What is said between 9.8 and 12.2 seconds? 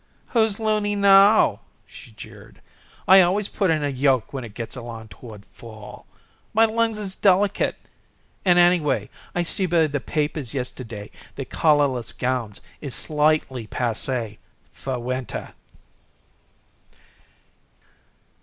the papers yesterday that collarless